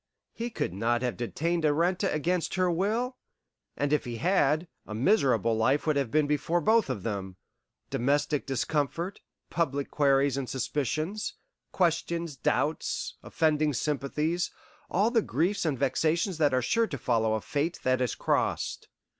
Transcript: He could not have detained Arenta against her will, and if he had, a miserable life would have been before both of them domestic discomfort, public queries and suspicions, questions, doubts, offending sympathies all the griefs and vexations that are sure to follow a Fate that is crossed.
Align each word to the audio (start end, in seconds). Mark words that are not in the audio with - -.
He 0.33 0.49
could 0.49 0.73
not 0.73 1.03
have 1.03 1.15
detained 1.15 1.63
Arenta 1.63 2.11
against 2.11 2.55
her 2.55 2.71
will, 2.71 3.17
and 3.77 3.93
if 3.93 4.03
he 4.03 4.17
had, 4.17 4.67
a 4.87 4.95
miserable 4.95 5.55
life 5.55 5.85
would 5.85 5.95
have 5.95 6.09
been 6.09 6.25
before 6.25 6.59
both 6.59 6.89
of 6.89 7.03
them 7.03 7.35
domestic 7.91 8.47
discomfort, 8.47 9.19
public 9.51 9.91
queries 9.91 10.37
and 10.37 10.49
suspicions, 10.49 11.35
questions, 11.71 12.35
doubts, 12.35 13.17
offending 13.21 13.73
sympathies 13.73 14.49
all 14.89 15.11
the 15.11 15.21
griefs 15.21 15.65
and 15.65 15.77
vexations 15.77 16.39
that 16.39 16.51
are 16.51 16.63
sure 16.63 16.87
to 16.87 16.97
follow 16.97 17.35
a 17.35 17.41
Fate 17.41 17.77
that 17.83 18.01
is 18.01 18.15
crossed. 18.15 18.87